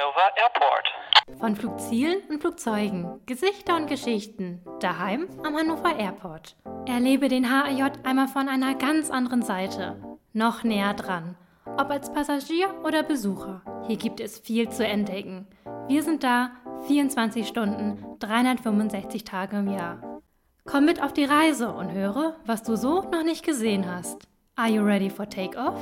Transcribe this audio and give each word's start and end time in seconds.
Hannover 0.00 0.30
Airport. 0.36 1.40
Von 1.40 1.56
Flugzielen 1.56 2.22
und 2.30 2.40
Flugzeugen, 2.40 3.20
Gesichter 3.26 3.76
und 3.76 3.86
Geschichten, 3.86 4.62
daheim 4.80 5.28
am 5.44 5.54
Hannover 5.54 5.94
Airport. 5.94 6.56
Erlebe 6.86 7.28
den 7.28 7.50
HAJ 7.50 7.98
einmal 8.02 8.28
von 8.28 8.48
einer 8.48 8.74
ganz 8.76 9.10
anderen 9.10 9.42
Seite. 9.42 10.00
Noch 10.32 10.64
näher 10.64 10.94
dran. 10.94 11.36
Ob 11.66 11.90
als 11.90 12.10
Passagier 12.12 12.74
oder 12.82 13.02
Besucher. 13.02 13.60
Hier 13.86 13.98
gibt 13.98 14.20
es 14.20 14.38
viel 14.38 14.70
zu 14.70 14.86
entdecken. 14.86 15.46
Wir 15.86 16.02
sind 16.02 16.24
da 16.24 16.52
24 16.86 17.46
Stunden, 17.46 18.02
365 18.20 19.24
Tage 19.24 19.58
im 19.58 19.68
Jahr. 19.68 20.22
Komm 20.64 20.86
mit 20.86 21.02
auf 21.02 21.12
die 21.12 21.24
Reise 21.24 21.72
und 21.72 21.92
höre, 21.92 22.36
was 22.46 22.62
du 22.62 22.74
so 22.76 23.02
noch 23.02 23.24
nicht 23.24 23.44
gesehen 23.44 23.84
hast. 23.92 24.29
Are 24.60 24.68
you 24.68 24.84
ready 24.84 25.08
for 25.08 25.26
takeoff? 25.26 25.74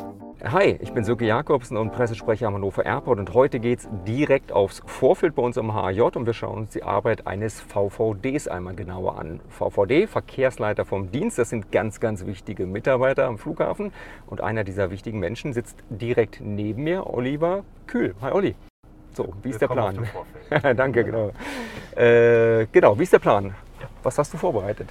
Hi, 0.45 0.79
ich 0.81 0.93
bin 0.93 1.03
Sönke 1.03 1.27
Jakobsen 1.27 1.77
und 1.77 1.91
Pressesprecher 1.91 2.47
am 2.47 2.55
Hannover 2.55 2.87
Airport 2.87 3.19
und 3.19 3.35
heute 3.35 3.59
geht 3.59 3.81
es 3.81 3.89
direkt 4.07 4.53
aufs 4.53 4.83
Vorfeld 4.87 5.35
bei 5.35 5.43
uns 5.43 5.59
am 5.59 5.75
HAJ 5.75 6.03
und 6.15 6.27
wir 6.27 6.33
schauen 6.33 6.59
uns 6.59 6.71
die 6.71 6.85
Arbeit 6.85 7.27
eines 7.27 7.61
VVDs 7.61 8.47
einmal 8.47 8.77
genauer 8.77 9.19
an. 9.19 9.41
VVD, 9.49 10.07
Verkehrsleiter 10.07 10.85
vom 10.85 11.11
Dienst, 11.11 11.39
das 11.39 11.51
sind 11.51 11.73
ganz, 11.73 11.99
ganz 11.99 12.25
wichtige 12.25 12.67
Mitarbeiter 12.67 13.27
am 13.27 13.37
Flughafen 13.37 13.93
und 14.29 14.43
einer 14.43 14.63
dieser 14.63 14.93
wichtigen 14.93 15.19
Menschen 15.19 15.53
sitzt 15.53 15.83
direkt 15.91 16.41
neben 16.41 16.85
mir, 16.85 17.13
Oliver 17.13 17.65
Kühl. 17.89 18.15
Hi 18.21 18.31
Olli. 18.31 18.55
So, 19.13 19.35
wie 19.43 19.51
ist 19.51 19.61
Willkommen 19.61 20.07
der 20.51 20.61
Plan? 20.61 20.77
Danke, 20.77 21.03
genau. 21.03 21.33
Äh, 21.97 22.67
genau, 22.71 22.97
wie 22.97 23.03
ist 23.03 23.13
der 23.13 23.19
Plan? 23.19 23.57
Was 24.05 24.19
hast 24.19 24.33
du 24.33 24.37
vorbereitet? 24.37 24.89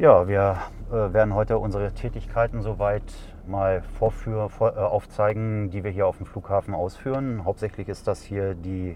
Ja, 0.00 0.28
wir 0.28 0.58
äh, 0.92 1.12
werden 1.12 1.34
heute 1.34 1.58
unsere 1.58 1.92
Tätigkeiten 1.92 2.62
soweit 2.62 3.02
mal 3.48 3.82
vorführ, 3.82 4.48
vor, 4.50 4.76
äh, 4.76 4.80
aufzeigen, 4.80 5.70
die 5.70 5.82
wir 5.84 5.90
hier 5.90 6.06
auf 6.06 6.18
dem 6.18 6.26
Flughafen 6.26 6.74
ausführen. 6.74 7.44
Hauptsächlich 7.44 7.88
ist 7.88 8.06
das 8.06 8.22
hier 8.22 8.54
die 8.54 8.94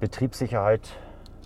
Betriebssicherheit 0.00 0.96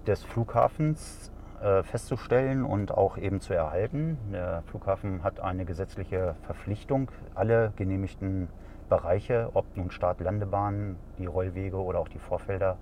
des 0.07 0.23
Flughafens 0.25 1.31
äh, 1.63 1.83
festzustellen 1.83 2.65
und 2.65 2.93
auch 2.93 3.19
eben 3.19 3.41
zu 3.41 3.55
erhalten. 3.55 4.19
Der 4.33 4.63
Flughafen 4.67 5.23
hat 5.23 5.41
eine 5.41 5.65
gesetzliche 5.65 6.37
Verpflichtung, 6.43 7.11
alle 7.35 7.73
genehmigten 7.77 8.49
Bereiche, 8.89 9.51
ob 9.55 9.77
nun 9.77 9.91
Start, 9.91 10.21
Landebahn, 10.21 10.97
die 11.19 11.27
Rollwege 11.27 11.77
oder 11.77 11.99
auch 11.99 12.09
die 12.09 12.19
Vorfelder, 12.19 12.79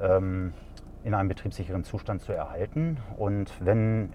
ähm, 0.00 0.52
in 1.04 1.14
einem 1.14 1.28
betriebssicheren 1.28 1.84
Zustand 1.84 2.22
zu 2.22 2.32
erhalten. 2.32 2.98
Und 3.16 3.52
wenn 3.64 4.12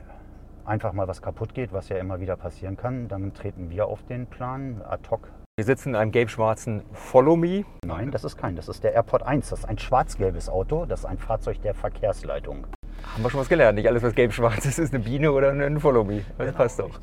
einfach 0.66 0.94
mal 0.94 1.08
was 1.08 1.22
kaputt 1.22 1.54
geht, 1.54 1.74
was 1.74 1.90
ja 1.90 1.98
immer 1.98 2.20
wieder 2.20 2.36
passieren 2.36 2.78
kann, 2.78 3.08
dann 3.08 3.34
treten 3.34 3.70
wir 3.70 3.88
auf 3.88 4.04
den 4.04 4.28
Plan 4.28 4.82
ad 4.88 5.10
hoc. 5.10 5.30
Wir 5.56 5.66
sitzen 5.66 5.90
in 5.90 5.96
einem 5.96 6.12
gelb-schwarzen 6.12 6.82
Follow 6.94 7.36
Me. 7.36 7.64
Nein, 7.86 8.10
das 8.12 8.24
ist 8.24 8.38
kein, 8.38 8.56
das 8.56 8.68
ist 8.68 8.84
der 8.84 8.94
Airport 8.94 9.24
1, 9.24 9.50
das 9.50 9.60
ist 9.60 9.66
ein 9.66 9.78
schwarz-gelbes 9.78 10.50
Auto, 10.50 10.86
das 10.86 11.02
ist 11.02 11.06
ein 11.06 11.20
Fahrzeug 11.20 11.62
der 11.62 11.76
Verkehrsleitung. 11.76 12.66
Haben 13.14 13.24
wir 13.24 13.30
schon 13.30 13.40
was 13.42 13.50
gelernt. 13.50 13.76
Nicht 13.76 13.88
alles, 13.88 14.02
was 14.02 14.16
gelb-schwarz 14.16 14.66
ist, 14.66 14.80
ist 14.80 14.94
eine 14.94 15.04
Biene 15.04 15.32
oder 15.32 15.52
ein 15.52 15.80
Follow 15.80 16.04
Me. 16.04 16.24
Das 16.38 16.48
Genau, 16.48 16.58
passt 16.58 16.80
doch. 16.80 17.00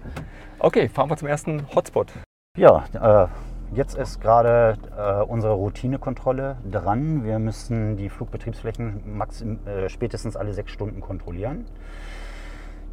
Okay, 0.59 0.89
fahren 0.89 1.09
wir 1.11 1.17
zum 1.17 1.29
ersten 1.29 1.67
Hotspot. 1.75 2.13
Ja, 2.57 2.85
äh, 2.95 3.29
jetzt 3.77 3.95
ist 3.95 4.21
gerade 4.21 4.77
äh, 4.97 5.23
unsere 5.23 5.53
Routinekontrolle 5.53 6.57
dran. 6.69 7.23
Wir 7.25 7.39
müssen 7.39 7.97
die 7.97 8.09
Flugbetriebsflächen 8.09 9.17
maxim, 9.17 9.61
äh, 9.67 9.89
spätestens 9.89 10.37
alle 10.37 10.53
sechs 10.53 10.73
Stunden 10.73 11.01
kontrollieren. 11.01 11.67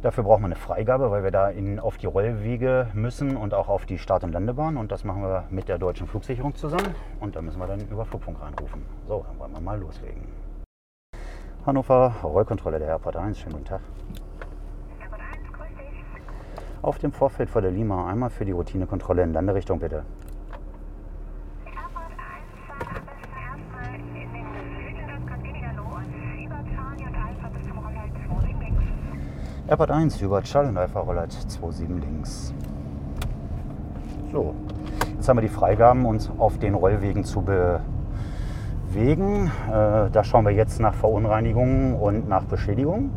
Dafür 0.00 0.22
brauchen 0.22 0.42
wir 0.42 0.46
eine 0.46 0.54
Freigabe, 0.54 1.10
weil 1.10 1.24
wir 1.24 1.32
da 1.32 1.48
in, 1.48 1.80
auf 1.80 1.96
die 1.98 2.06
Rollwege 2.06 2.86
müssen 2.94 3.36
und 3.36 3.52
auch 3.52 3.68
auf 3.68 3.84
die 3.84 3.98
Start- 3.98 4.22
und 4.22 4.30
Landebahn. 4.30 4.76
Und 4.76 4.92
das 4.92 5.02
machen 5.02 5.22
wir 5.22 5.44
mit 5.50 5.68
der 5.68 5.78
deutschen 5.78 6.06
Flugsicherung 6.06 6.54
zusammen. 6.54 6.94
Und 7.18 7.34
da 7.34 7.42
müssen 7.42 7.58
wir 7.58 7.66
dann 7.66 7.80
über 7.80 8.04
Flugfunk 8.04 8.40
reinrufen. 8.40 8.82
So, 9.08 9.24
dann 9.26 9.38
wollen 9.40 9.52
wir 9.52 9.60
mal 9.60 9.78
loslegen. 9.78 10.22
Hannover, 11.66 12.14
Rollkontrolle 12.22 12.78
der 12.78 12.88
Airport 12.88 13.16
1. 13.16 13.40
Schönen 13.40 13.54
guten 13.54 13.64
Tag. 13.64 13.80
Auf 16.80 16.98
dem 16.98 17.10
Vorfeld 17.10 17.50
vor 17.50 17.60
der 17.60 17.72
Lima 17.72 18.08
einmal 18.08 18.30
für 18.30 18.44
die 18.44 18.52
Routinekontrolle 18.52 19.24
in 19.24 19.32
Landerichtung 19.32 19.80
bitte. 19.80 20.04
Airport 21.66 22.12
1 22.12 22.18
fahrt 22.68 22.86
am 22.96 23.04
besten 23.04 23.34
erstmal 23.36 23.94
in 23.96 24.14
den 24.14 24.46
Süden, 24.78 25.08
das 25.08 25.26
kommt 25.26 25.42
weniger 25.42 25.72
los. 25.72 26.06
Über 26.38 26.62
Charlie 26.72 27.04
und 27.04 27.16
Alpha 27.16 27.48
bis 27.48 27.66
zum 27.66 27.78
Rollhalt 27.78 28.12
27 28.14 28.58
links. 28.60 28.84
Airport 29.68 29.90
1 29.90 30.22
über 30.22 30.42
Alpha 30.78 31.00
Rollert 31.00 31.30
27 31.30 31.90
links. 31.90 32.54
So, 34.32 34.54
jetzt 35.14 35.28
haben 35.28 35.36
wir 35.36 35.42
die 35.42 35.48
Freigaben, 35.48 36.06
uns 36.06 36.30
auf 36.38 36.58
den 36.58 36.72
Rollwegen 36.72 37.22
zu 37.22 37.42
bewegen. 37.42 39.52
Äh, 39.68 40.08
da 40.10 40.24
schauen 40.24 40.46
wir 40.46 40.52
jetzt 40.52 40.80
nach 40.80 40.94
Verunreinigungen 40.94 41.96
und 41.96 42.30
nach 42.30 42.44
Beschädigungen. 42.44 43.10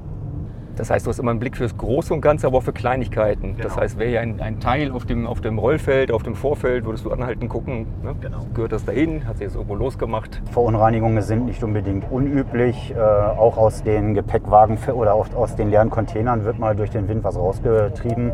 Das 0.81 0.89
heißt, 0.89 1.05
du 1.05 1.11
hast 1.11 1.19
immer 1.19 1.29
einen 1.29 1.39
Blick 1.39 1.57
fürs 1.57 1.77
Große 1.77 2.11
und 2.11 2.21
Ganze, 2.21 2.47
aber 2.47 2.57
auch 2.57 2.63
für 2.63 2.73
Kleinigkeiten. 2.73 3.55
Das 3.55 3.73
Genau. 3.73 3.81
heißt, 3.83 3.99
wäre 3.99 4.09
ja 4.13 4.21
ein, 4.21 4.41
ein 4.41 4.59
Teil 4.59 4.91
auf 4.91 5.05
dem, 5.05 5.27
auf 5.27 5.39
dem 5.39 5.59
Rollfeld, 5.59 6.11
auf 6.11 6.23
dem 6.23 6.33
Vorfeld, 6.33 6.85
würdest 6.85 7.05
du 7.05 7.11
anhalten, 7.11 7.47
gucken, 7.49 7.85
ne? 8.01 8.15
Genau. 8.19 8.39
gehört 8.55 8.71
das 8.71 8.83
dahin, 8.83 9.27
hat 9.27 9.37
sich 9.37 9.43
jetzt 9.45 9.53
irgendwo 9.53 9.75
losgemacht. 9.75 10.41
Verunreinigungen 10.51 11.21
sind 11.21 11.45
nicht 11.45 11.63
unbedingt 11.63 12.11
unüblich. 12.11 12.95
Äh, 12.97 12.99
auch 12.99 13.57
aus 13.57 13.83
den 13.83 14.15
Gepäckwagen 14.15 14.79
oder 14.91 15.13
auch 15.13 15.31
aus 15.35 15.55
den 15.55 15.69
leeren 15.69 15.91
Containern 15.91 16.45
wird 16.45 16.57
mal 16.57 16.75
durch 16.75 16.89
den 16.89 17.07
Wind 17.07 17.23
was 17.23 17.37
rausgetrieben. 17.37 18.31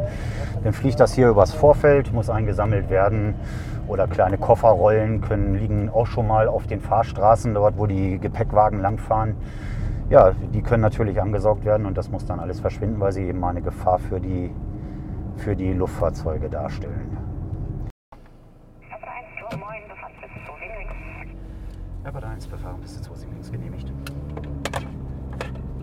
Dann 0.64 0.72
fliegt 0.72 1.02
das 1.02 1.16
hier 1.16 1.28
übers 1.28 1.52
Vorfeld, 1.54 2.14
muss 2.14 2.30
eingesammelt 2.30 2.90
werden. 2.90 3.36
Oder 3.90 4.08
kleine 4.08 4.38
Kofferrollen 4.38 5.20
können 5.20 5.56
liegen 5.56 5.90
auch 5.90 6.08
schon 6.08 6.28
mal 6.28 6.48
auf 6.48 6.66
den 6.66 6.80
Fahrstraßen, 6.80 7.54
dort 7.54 7.78
wo 7.78 7.88
die 7.88 8.20
Gepäckwagen 8.20 8.80
langfahren. 8.80 9.36
Ja, 10.10 10.32
die 10.32 10.62
können 10.62 10.84
natürlich 10.84 11.22
angesaugt 11.22 11.66
werden 11.66 11.86
und 11.86 11.98
das 11.98 12.10
muss 12.10 12.26
dann 12.26 12.40
alles 12.40 12.62
verschwinden, 12.62 12.98
weil 13.02 13.12
sie 13.12 13.24
eben 13.24 13.44
eine 13.44 13.62
Gefahr 13.62 14.00
für 14.00 14.22
die, 14.22 14.52
für 15.36 15.54
die 15.54 15.74
Luftfahrzeuge 15.74 16.48
darstellen. 16.48 17.18
Airport 18.90 19.04
1, 19.04 19.50
Tour, 19.50 19.60
moin, 19.60 19.82
befahrt 19.90 20.14
bis 20.22 20.32
27 20.32 20.78
links. 20.78 21.40
Airport 22.06 22.24
1, 22.24 22.48
Befahren 22.48 22.80
bis 22.80 23.02
zu 23.02 23.14
27 23.14 23.30
links 23.34 23.52
genehmigt. 23.52 23.92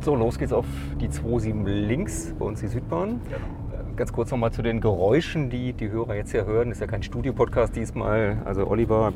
So, 0.00 0.14
los 0.16 0.38
geht's 0.38 0.54
auf 0.54 0.66
die 0.98 1.08
27 1.08 1.86
links, 1.86 2.34
bei 2.38 2.46
uns 2.46 2.60
die 2.60 2.68
Südbahn. 2.68 3.20
Genau. 3.24 3.36
Äh, 3.36 3.94
Ganz 3.94 4.10
kurz 4.10 4.30
nochmal 4.30 4.52
zu 4.52 4.62
den 4.62 4.80
Geräuschen, 4.80 5.50
die 5.50 5.74
die 5.74 5.90
Hörer 5.90 6.14
jetzt 6.14 6.30
hier 6.30 6.46
hören. 6.46 6.70
Ist 6.70 6.80
ja 6.80 6.86
kein 6.86 7.02
Studiopodcast 7.02 7.76
diesmal. 7.76 8.38
Also 8.46 8.66
Oliver, 8.66 9.12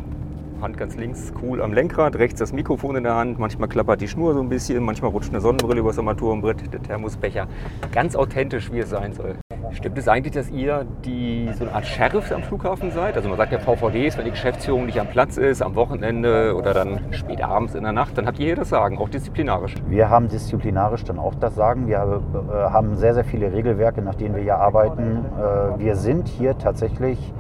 Hand 0.61 0.77
ganz 0.77 0.97
links, 0.97 1.33
cool 1.41 1.63
am 1.63 1.73
Lenkrad, 1.73 2.17
rechts 2.17 2.41
das 2.41 2.53
Mikrofon 2.53 2.97
in 2.97 3.05
der 3.05 3.15
Hand. 3.15 3.39
Manchmal 3.39 3.69
klappert 3.69 4.01
die 4.01 4.09
Schnur 4.09 4.35
so 4.35 4.41
ein 4.41 4.49
bisschen, 4.49 4.83
manchmal 4.83 5.13
rutscht 5.13 5.31
eine 5.31 5.41
Sonnenbrille 5.41 5.81
übers 5.81 5.99
Armaturenbrett, 5.99 6.73
der 6.73 6.83
Thermosbecher. 6.83 7.47
Ganz 7.93 8.17
authentisch, 8.17 8.73
wie 8.73 8.81
es 8.81 8.91
sein 8.91 9.13
soll. 9.13 9.37
Stimmt 9.73 9.99
es 9.99 10.09
eigentlich, 10.09 10.34
dass 10.34 10.51
ihr 10.51 10.87
die, 11.05 11.51
so 11.55 11.65
eine 11.65 11.75
Art 11.75 11.87
Sheriffs 11.87 12.33
am 12.33 12.43
Flughafen 12.43 12.91
seid? 12.91 13.17
Also 13.17 13.29
man 13.29 13.39
sagt 13.39 13.53
ja 13.53 13.59
VVDs, 13.59 14.17
wenn 14.17 14.25
die 14.25 14.31
Geschäftsführung 14.31 14.87
nicht 14.87 15.01
am 15.01 15.09
Platz 15.09 15.37
ist, 15.37 15.62
am 15.62 15.75
Wochenende 15.75 16.55
oder 16.56 16.75
dann 16.75 17.12
spät 17.12 17.43
abends 17.43 17.75
in 17.75 17.83
der 17.83 17.93
Nacht, 17.93 18.17
dann 18.17 18.27
habt 18.27 18.39
ihr 18.39 18.47
hier 18.47 18.56
das 18.56 18.71
Sagen, 18.71 18.99
auch 18.99 19.09
disziplinarisch. 19.09 19.75
Wir 19.87 20.09
haben 20.11 20.29
disziplinarisch 20.29 21.05
dann 21.05 21.19
auch 21.19 21.34
das 21.34 21.55
Sagen. 21.55 21.87
Wir 21.87 21.99
äh, 21.99 22.53
haben 22.71 22.97
sehr, 22.97 23.15
sehr 23.15 23.25
viele 23.25 23.53
Regelwerke, 23.53 24.03
nach 24.03 24.15
denen 24.15 24.34
wir 24.34 24.43
hier 24.43 24.56
arbeiten. 24.56 25.25
Äh, 25.37 25.79
wir 25.79 25.97
sind 25.97 26.29
hier 26.29 26.59
tatsächlich 26.59 27.33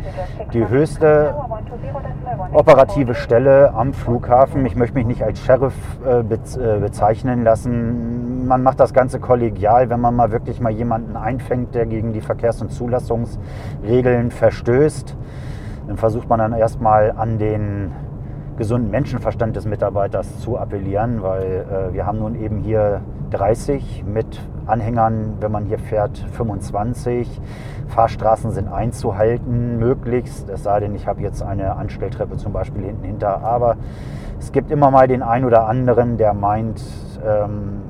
die 0.52 0.68
höchste 0.68 1.34
operative 2.52 3.14
Stelle 3.14 3.72
am 3.74 3.92
Flughafen. 3.92 4.64
Ich 4.66 4.76
möchte 4.76 4.96
mich 4.96 5.06
nicht 5.06 5.22
als 5.22 5.40
Sheriff 5.44 5.74
äh, 6.06 6.20
äh, 6.20 6.80
bezeichnen 6.80 7.42
lassen. 7.42 8.27
Man 8.48 8.62
macht 8.62 8.80
das 8.80 8.94
Ganze 8.94 9.20
kollegial, 9.20 9.90
wenn 9.90 10.00
man 10.00 10.16
mal 10.16 10.32
wirklich 10.32 10.58
mal 10.58 10.72
jemanden 10.72 11.18
einfängt, 11.18 11.74
der 11.74 11.84
gegen 11.84 12.14
die 12.14 12.22
Verkehrs- 12.22 12.62
und 12.62 12.72
Zulassungsregeln 12.72 14.30
verstößt. 14.30 15.14
Dann 15.86 15.98
versucht 15.98 16.30
man 16.30 16.38
dann 16.38 16.54
erstmal 16.54 17.12
an 17.12 17.36
den 17.36 17.92
gesunden 18.56 18.90
Menschenverstand 18.90 19.54
des 19.54 19.66
Mitarbeiters 19.66 20.40
zu 20.40 20.56
appellieren, 20.56 21.22
weil 21.22 21.66
äh, 21.70 21.92
wir 21.92 22.06
haben 22.06 22.20
nun 22.20 22.36
eben 22.36 22.60
hier 22.60 23.02
30 23.32 24.04
mit 24.06 24.40
Anhängern, 24.64 25.34
wenn 25.40 25.52
man 25.52 25.66
hier 25.66 25.78
fährt, 25.78 26.16
25. 26.32 27.42
Fahrstraßen 27.88 28.50
sind 28.52 28.68
einzuhalten, 28.72 29.78
möglichst, 29.78 30.48
es 30.48 30.62
sei 30.62 30.80
denn, 30.80 30.94
ich 30.94 31.06
habe 31.06 31.20
jetzt 31.20 31.42
eine 31.42 31.76
Anstelltreppe 31.76 32.38
zum 32.38 32.54
Beispiel 32.54 32.82
hinten 32.82 33.04
hinter. 33.04 33.42
Aber 33.42 33.76
es 34.40 34.52
gibt 34.52 34.70
immer 34.70 34.90
mal 34.90 35.06
den 35.06 35.22
einen 35.22 35.44
oder 35.44 35.68
anderen, 35.68 36.16
der 36.16 36.32
meint, 36.32 36.82
ähm, 37.22 37.82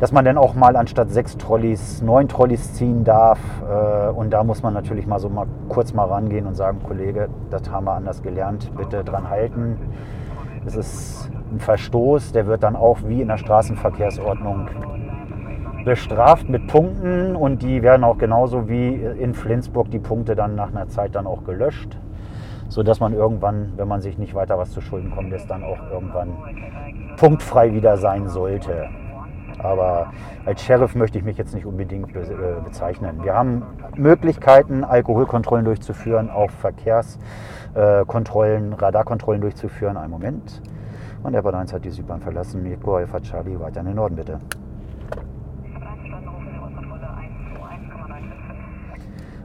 dass 0.00 0.12
man 0.12 0.24
dann 0.24 0.38
auch 0.38 0.54
mal 0.54 0.76
anstatt 0.76 1.10
sechs 1.10 1.36
Trolleys 1.36 2.02
neun 2.02 2.28
Trolleys 2.28 2.74
ziehen 2.74 3.04
darf. 3.04 3.40
Äh, 3.62 4.10
Und 4.10 4.30
da 4.30 4.44
muss 4.44 4.62
man 4.62 4.74
natürlich 4.74 5.06
mal 5.06 5.18
so 5.18 5.28
mal 5.28 5.46
kurz 5.68 5.92
mal 5.92 6.06
rangehen 6.06 6.46
und 6.46 6.54
sagen, 6.54 6.80
Kollege, 6.86 7.28
das 7.50 7.70
haben 7.70 7.86
wir 7.86 7.92
anders 7.94 8.22
gelernt, 8.22 8.70
bitte 8.76 9.04
dran 9.04 9.28
halten. 9.28 9.76
Das 10.64 10.76
ist 10.76 11.30
ein 11.52 11.60
Verstoß, 11.60 12.32
der 12.32 12.46
wird 12.46 12.62
dann 12.62 12.76
auch 12.76 12.98
wie 13.06 13.22
in 13.22 13.28
der 13.28 13.38
Straßenverkehrsordnung 13.38 14.68
bestraft 15.84 16.48
mit 16.48 16.66
Punkten 16.66 17.34
und 17.36 17.62
die 17.62 17.82
werden 17.82 18.04
auch 18.04 18.18
genauso 18.18 18.68
wie 18.68 18.94
in 18.94 19.32
Flensburg 19.34 19.90
die 19.90 20.00
Punkte 20.00 20.34
dann 20.34 20.54
nach 20.54 20.68
einer 20.70 20.88
Zeit 20.88 21.14
dann 21.14 21.26
auch 21.26 21.44
gelöscht. 21.44 21.96
sodass 22.68 23.00
man 23.00 23.14
irgendwann, 23.14 23.72
wenn 23.76 23.88
man 23.88 24.00
sich 24.00 24.18
nicht 24.18 24.34
weiter 24.34 24.58
was 24.58 24.70
zu 24.70 24.80
Schulden 24.80 25.10
kommt, 25.10 25.30
lässt, 25.30 25.50
dann 25.50 25.64
auch 25.64 25.78
irgendwann 25.90 26.32
punktfrei 27.16 27.72
wieder 27.72 27.96
sein 27.96 28.28
sollte. 28.28 28.88
Aber 29.58 30.12
als 30.44 30.62
Sheriff 30.62 30.94
möchte 30.94 31.18
ich 31.18 31.24
mich 31.24 31.36
jetzt 31.36 31.52
nicht 31.54 31.66
unbedingt 31.66 32.12
be 32.12 32.20
äh, 32.20 32.60
bezeichnen. 32.64 33.18
Wir 33.22 33.34
haben 33.34 33.62
Möglichkeiten, 33.96 34.84
Alkoholkontrollen 34.84 35.64
durchzuführen, 35.64 36.30
auch 36.30 36.50
Verkehrskontrollen, 36.50 38.72
äh, 38.72 38.76
Radarkontrollen 38.76 39.40
durchzuführen. 39.40 39.96
Einen 39.96 40.10
Moment. 40.10 40.62
Und 41.22 41.32
der 41.32 41.42
Bad 41.42 41.54
1 41.54 41.72
hat 41.72 41.84
die 41.84 41.90
Südbahn 41.90 42.20
verlassen. 42.20 42.62
Mirko 42.62 42.96
Alpha 42.96 43.20
Charlie 43.20 43.58
weiter 43.58 43.80
in 43.80 43.86
den 43.86 43.96
Norden, 43.96 44.16
bitte. 44.16 44.38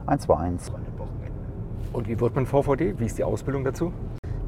121. 0.06 0.74
Und 1.92 2.08
wie 2.08 2.20
wird 2.20 2.34
man 2.34 2.46
VVD? 2.46 2.98
Wie 2.98 3.06
ist 3.06 3.18
die 3.18 3.24
Ausbildung 3.24 3.64
dazu? 3.64 3.92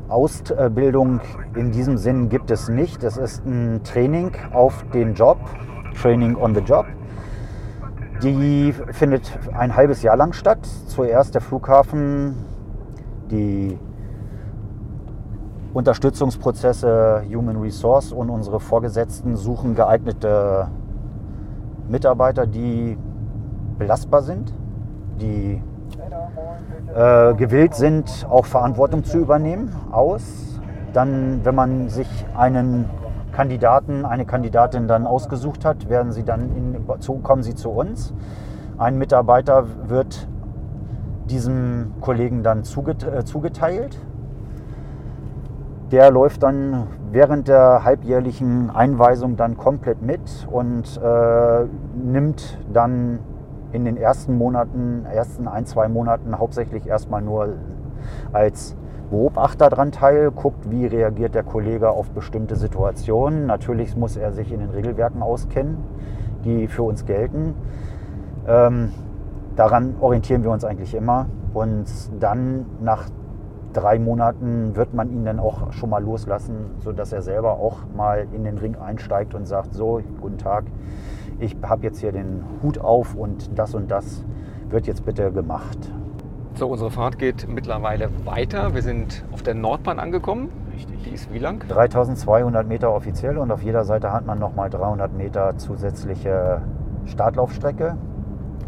Ausbildung 0.09 1.21
in 1.55 1.73
diesem 1.73 1.97
Sinn 1.97 2.29
gibt 2.29 2.51
es 2.51 2.69
nicht. 2.69 3.03
Es 3.03 3.17
ist 3.17 3.45
ein 3.45 3.83
Training 3.85 4.33
auf 4.53 4.85
den 4.93 5.15
Job, 5.15 5.39
Training 6.01 6.37
on 6.37 6.55
the 6.55 6.61
Job. 6.61 6.87
Die 8.23 8.73
findet 8.93 9.39
ein 9.53 9.77
halbes 9.77 10.03
Jahr 10.03 10.17
lang 10.17 10.33
statt. 10.33 10.65
Zuerst 10.87 11.35
der 11.35 11.43
Flughafen, 11.43 12.37
die 13.31 13.79
Unterstützungsprozesse, 15.75 17.23
Human 17.29 17.57
Resource 17.57 18.13
und 18.13 18.31
unsere 18.31 18.61
Vorgesetzten 18.61 19.37
suchen 19.37 19.75
geeignete 19.75 20.69
Mitarbeiter, 21.89 22.47
die 22.47 22.97
belastbar 23.79 24.23
sind, 24.23 24.55
die 25.21 25.63
äh, 26.97 27.35
gewillt 27.35 27.75
sind, 27.75 28.27
auch 28.31 28.47
Verantwortung 28.47 29.05
zu 29.05 29.19
übernehmen, 29.19 29.71
aus. 29.91 30.59
Dann, 30.95 31.41
wenn 31.45 31.55
man 31.55 31.89
sich 31.91 32.09
einen 32.35 32.89
Kandidaten, 33.33 34.07
eine 34.07 34.25
Kandidatin 34.25 34.89
dann 34.89 35.07
ausgesucht 35.07 35.67
hat, 35.67 35.91
werden 35.91 36.11
sie 36.13 36.23
dann 36.23 36.57
in, 36.57 37.01
zu, 37.01 37.17
kommen 37.17 37.43
sie 37.43 37.55
zu 37.55 37.69
uns. 37.69 38.15
Ein 38.79 38.97
Mitarbeiter 38.97 39.67
wird 39.89 40.27
diesem 41.29 41.93
Kollegen 42.01 42.43
dann 42.43 42.61
äh, 42.61 43.25
zugeteilt. 43.25 43.99
Der 45.93 46.11
läuft 46.11 46.43
dann 46.43 46.87
während 47.13 47.49
der 47.49 47.85
halbjährlichen 47.85 48.71
Einweisung 48.71 49.37
dann 49.37 49.59
komplett 49.59 50.01
mit 50.01 50.49
und 50.51 50.99
äh, 51.03 51.67
nimmt 51.95 52.59
dann 52.73 53.19
in 53.77 53.85
den 53.85 53.99
ersten 53.99 54.37
Monaten, 54.37 55.05
ersten 55.05 55.47
ein, 55.47 55.67
zwei 55.67 55.87
Monaten 55.87 56.39
hauptsächlich 56.39 56.87
erstmal 56.87 57.21
nur 57.21 57.51
als 58.33 58.75
Beobachter 59.11 59.69
daran 59.69 59.93
teil, 59.93 60.31
guckt, 60.31 60.71
wie 60.71 60.87
reagiert 60.87 61.35
der 61.35 61.43
Kollege 61.43 61.91
auf 61.91 62.11
bestimmte 62.11 62.57
Situationen. 62.57 63.47
Natürlich 63.47 63.97
muss 63.97 64.17
er 64.17 64.33
sich 64.33 64.51
in 64.51 64.61
den 64.61 64.71
Regelwerken 64.71 65.23
auskennen, 65.23 65.77
die 66.45 66.67
für 66.67 66.83
uns 66.83 67.05
gelten. 67.05 67.55
Ähm, 68.49 68.93
daran 69.55 69.95
orientieren 70.01 70.43
wir 70.43 70.51
uns 70.51 70.65
eigentlich 70.65 70.95
immer. 70.95 71.27
Und 71.53 71.87
dann 72.19 72.65
nach 72.81 73.09
drei 73.75 73.99
Monaten 73.99 74.75
wird 74.75 74.95
man 74.95 75.11
ihn 75.11 75.25
dann 75.27 75.39
auch 75.39 75.73
schon 75.73 75.91
mal 75.91 76.03
loslassen, 76.03 76.73
sodass 76.79 77.13
er 77.13 77.21
selber 77.21 77.53
auch 77.53 77.81
mal 77.95 78.27
in 78.33 78.45
den 78.45 78.57
Ring 78.57 78.77
einsteigt 78.77 79.35
und 79.35 79.47
sagt, 79.47 79.75
so, 79.75 80.01
guten 80.21 80.39
Tag, 80.39 80.65
ich 81.39 81.57
habe 81.63 81.83
jetzt 81.85 82.01
hier 82.01 82.13
den 82.13 82.45
Hut 82.63 82.79
auf 82.79 83.15
und 83.15 83.59
das 83.59 83.75
und 83.75 83.91
das 83.91 84.25
wird 84.69 84.87
jetzt 84.87 85.05
bitte 85.05 85.31
gemacht. 85.33 85.79
So, 86.55 86.69
unsere 86.69 86.91
Fahrt 86.91 87.19
geht 87.19 87.47
mittlerweile 87.49 88.09
weiter. 88.25 88.75
Wir 88.75 88.83
sind 88.83 89.25
auf 89.33 89.43
der 89.43 89.55
Nordbahn 89.55 89.99
angekommen. 89.99 90.49
Richtig. 90.73 91.03
Die 91.05 91.11
ist 91.11 91.33
wie 91.33 91.39
lang? 91.39 91.63
3200 91.69 92.67
Meter 92.67 92.95
offiziell 92.95 93.37
und 93.37 93.51
auf 93.51 93.63
jeder 93.63 93.85
Seite 93.85 94.13
hat 94.13 94.27
man 94.27 94.39
nochmal 94.39 94.71
300 94.71 95.13
Meter 95.13 95.59
zusätzliche 95.59 96.63
Startlaufstrecke. 97.05 97.97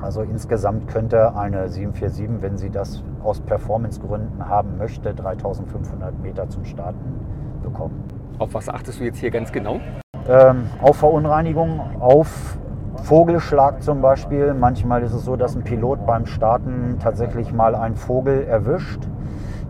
Also 0.01 0.23
insgesamt 0.23 0.87
könnte 0.89 1.35
eine 1.35 1.69
747, 1.69 2.43
wenn 2.43 2.57
sie 2.57 2.71
das 2.71 3.03
aus 3.23 3.41
Performancegründen 3.41 4.49
haben 4.49 4.79
möchte, 4.79 5.15
3500 5.15 6.23
Meter 6.23 6.49
zum 6.49 6.65
Starten 6.65 7.21
bekommen. 7.63 8.05
Auf 8.39 8.55
was 8.55 8.69
achtest 8.69 9.01
du 9.01 9.05
jetzt 9.05 9.19
hier 9.19 9.31
ganz 9.31 9.51
genau? 9.51 9.81
Ähm, 10.29 10.69
auf 10.83 10.97
Verunreinigung, 10.97 11.81
auf 12.01 12.59
Vogelschlag 13.05 13.83
zum 13.83 14.03
Beispiel. 14.03 14.53
Manchmal 14.53 15.03
ist 15.03 15.15
es 15.15 15.25
so, 15.25 15.37
dass 15.37 15.57
ein 15.57 15.65
Pilot 15.65 16.05
beim 16.05 16.27
Starten 16.27 16.99
tatsächlich 17.03 17.55
mal 17.55 17.75
einen 17.75 17.97
Vogel 17.97 18.45
erwischt, 18.45 19.09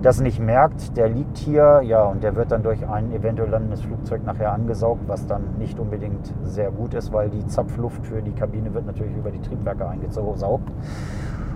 das 0.02 0.20
nicht 0.20 0.40
merkt. 0.40 0.96
Der 0.96 1.08
liegt 1.08 1.38
hier, 1.38 1.82
ja, 1.84 2.02
und 2.02 2.24
der 2.24 2.34
wird 2.34 2.50
dann 2.50 2.64
durch 2.64 2.84
ein 2.88 3.12
eventuell 3.12 3.50
landendes 3.50 3.82
Flugzeug 3.82 4.24
nachher 4.26 4.52
angesaugt, 4.52 5.02
was 5.06 5.26
dann 5.28 5.44
nicht 5.58 5.78
unbedingt 5.78 6.34
sehr 6.42 6.72
gut 6.72 6.92
ist, 6.94 7.12
weil 7.12 7.28
die 7.28 7.46
Zapfluft 7.46 8.04
für 8.04 8.20
die 8.20 8.32
Kabine 8.32 8.74
wird 8.74 8.84
natürlich 8.84 9.16
über 9.16 9.30
die 9.30 9.40
Triebwerke 9.40 9.86
eingesaugt 9.88 10.72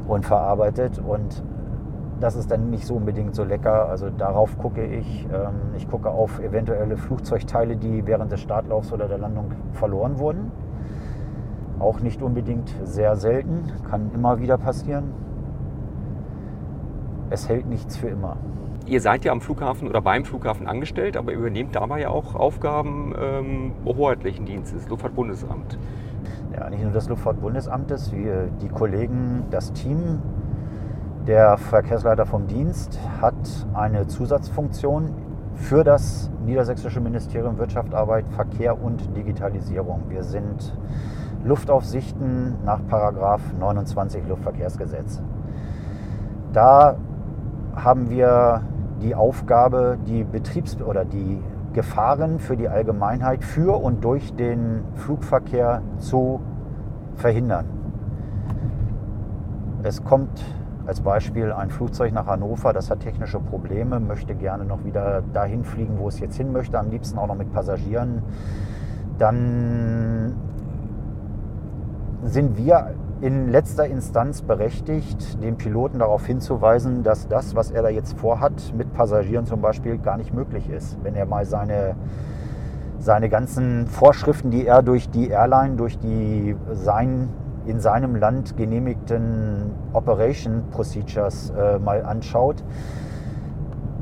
und 0.07 0.25
verarbeitet. 0.25 1.03
Und 1.05 1.43
das 2.23 2.37
ist 2.37 2.51
dann 2.51 2.71
nicht 2.71 2.87
so 2.87 2.95
unbedingt 2.95 3.35
so 3.35 3.43
lecker. 3.43 3.89
Also 3.89 4.09
darauf 4.11 4.57
gucke 4.57 4.85
ich. 4.85 5.27
Ähm, 5.33 5.75
ich 5.77 5.89
gucke 5.89 6.09
auf 6.09 6.39
eventuelle 6.39 6.97
Flugzeugteile, 6.97 7.77
die 7.77 8.07
während 8.07 8.31
des 8.31 8.41
Startlaufs 8.41 8.93
oder 8.93 9.09
der 9.09 9.19
Landung 9.19 9.53
verloren 9.73 10.19
wurden. 10.19 10.53
Auch 11.81 11.99
nicht 12.01 12.23
unbedingt 12.23 12.73
sehr 12.85 13.17
selten, 13.17 13.65
kann 13.91 14.13
immer 14.15 14.39
wieder 14.39 14.57
passieren. 14.57 15.13
Es 17.31 17.49
hält 17.49 17.67
nichts 17.67 17.97
für 17.97 18.09
immer. 18.09 18.37
Ihr 18.87 19.01
seid 19.01 19.25
ja 19.25 19.33
am 19.33 19.41
Flughafen 19.41 19.89
oder 19.89 20.01
beim 20.01 20.25
Flughafen 20.25 20.69
angestellt, 20.69 21.17
aber 21.17 21.33
übernehmt 21.33 21.75
dabei 21.75 22.03
ja 22.03 22.11
auch 22.11 22.35
Aufgaben 22.35 23.15
ähm, 23.19 23.73
hoheitlichen 23.85 24.45
Dienstes, 24.45 24.89
Luftfahrtbundesamt. 24.89 25.79
Ja, 26.55 26.69
nicht 26.69 26.83
nur 26.83 26.93
des 26.93 27.09
Luftfahrtbundesamtes, 27.09 28.13
wir, 28.13 28.49
die 28.61 28.69
Kollegen, 28.69 29.45
das 29.51 29.73
Team 29.73 30.21
der 31.27 31.57
Verkehrsleiter 31.57 32.27
vom 32.27 32.47
Dienst 32.47 32.99
hat 33.21 33.35
eine 33.75 34.07
Zusatzfunktion 34.07 35.11
für 35.55 35.85
das 35.85 36.31
Niedersächsische 36.45 37.01
Ministerium 37.01 37.59
Wirtschaft, 37.59 37.95
Arbeit, 37.95 38.25
Verkehr 38.31 38.83
und 38.83 39.17
Digitalisierung. 39.17 40.05
Wir 40.09 40.25
sind 40.25 40.77
Luftaufsichten 41.45 42.57
nach 42.65 42.81
29 43.59 44.27
Luftverkehrsgesetz. 44.29 45.23
Da 46.53 46.97
haben 47.77 48.11
wir 48.11 48.63
die 49.01 49.15
Aufgabe, 49.15 49.99
die 50.07 50.25
Betriebs- 50.25 50.81
oder 50.81 51.05
die 51.05 51.41
Gefahren 51.73 52.39
für 52.39 52.57
die 52.57 52.69
Allgemeinheit 52.69 53.45
für 53.45 53.81
und 53.81 54.05
durch 54.05 54.35
den 54.35 54.83
Flugverkehr 54.97 55.83
zu 55.99 56.41
verhindern. 57.15 57.67
Es 59.83 60.05
kommt 60.05 60.45
als 60.87 61.01
Beispiel 61.01 61.53
ein 61.53 61.71
Flugzeug 61.71 62.13
nach 62.13 62.27
Hannover, 62.27 62.73
das 62.73 62.91
hat 62.91 63.01
technische 63.01 63.39
Probleme, 63.39 64.01
möchte 64.01 64.35
gerne 64.35 64.65
noch 64.65 64.85
wieder 64.85 65.23
dahin 65.33 65.65
fliegen, 65.65 65.99
wo 65.99 66.09
es 66.09 66.19
jetzt 66.21 66.37
hin 66.37 66.53
möchte, 66.53 66.79
am 66.79 66.91
liebsten 66.91 67.19
auch 67.19 67.27
noch 67.27 67.37
mit 67.37 67.53
Passagieren. 67.53 68.23
Dann 69.19 70.35
sind 72.25 72.57
wir 72.57 72.95
in 73.21 73.49
letzter 73.49 73.87
Instanz 73.87 74.43
berechtigt, 74.43 75.41
den 75.43 75.57
Piloten 75.57 76.01
darauf 76.01 76.27
hinzuweisen, 76.27 77.05
dass 77.05 77.29
das, 77.29 77.55
was 77.55 77.71
er 77.71 77.83
da 77.83 77.89
jetzt 77.89 78.19
vorhat, 78.19 78.75
mit 78.77 78.93
Passagieren 78.93 79.47
zum 79.47 79.61
Beispiel 79.61 79.99
gar 79.99 80.17
nicht 80.17 80.35
möglich 80.35 80.69
ist. 80.69 80.99
Wenn 81.05 81.15
er 81.15 81.27
mal 81.27 81.45
seine, 81.45 81.95
seine 82.99 83.29
ganzen 83.29 83.87
Vorschriften, 83.87 84.51
die 84.51 84.67
er 84.67 84.83
durch 84.83 85.09
die 85.09 85.29
Airline, 85.29 85.77
durch 85.77 85.99
die 86.01 86.57
sein 86.73 87.29
in 87.67 87.81
seinem 87.81 88.17
Land 88.17 88.57
genehmigten 88.57 89.73
Operation 89.93 90.65
Procedures 90.71 91.51
äh, 91.51 91.79
mal 91.79 92.03
anschaut, 92.05 92.65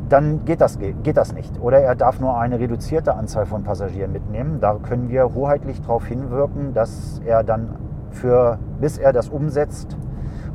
dann 0.08 0.44
geht 0.44 0.60
das, 0.60 0.78
geht 0.78 1.16
das 1.16 1.32
nicht. 1.32 1.60
Oder 1.60 1.80
er 1.80 1.94
darf 1.94 2.20
nur 2.20 2.36
eine 2.36 2.58
reduzierte 2.58 3.14
Anzahl 3.14 3.46
von 3.46 3.62
Passagieren 3.62 4.12
mitnehmen. 4.12 4.58
Da 4.60 4.74
können 4.74 5.08
wir 5.08 5.34
hoheitlich 5.34 5.80
darauf 5.80 6.04
hinwirken, 6.06 6.74
dass 6.74 7.20
er 7.24 7.44
dann 7.44 7.76
für, 8.10 8.58
bis 8.80 8.98
er 8.98 9.12
das 9.12 9.28
umsetzt 9.28 9.96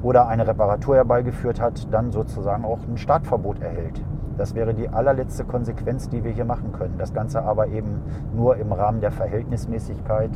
oder 0.03 0.27
eine 0.27 0.45
Reparatur 0.45 0.97
herbeigeführt 0.97 1.61
hat, 1.61 1.91
dann 1.93 2.11
sozusagen 2.11 2.65
auch 2.65 2.79
ein 2.87 2.97
Startverbot 2.97 3.61
erhält. 3.61 4.01
Das 4.37 4.53
wäre 4.53 4.73
die 4.73 4.89
allerletzte 4.89 5.45
Konsequenz, 5.45 6.09
die 6.09 6.23
wir 6.23 6.31
hier 6.31 6.43
machen 6.43 6.73
können. 6.73 6.95
Das 6.97 7.13
Ganze 7.13 7.41
aber 7.43 7.67
eben 7.67 8.01
nur 8.35 8.57
im 8.57 8.73
Rahmen 8.73 8.99
der 8.99 9.11
Verhältnismäßigkeit 9.11 10.31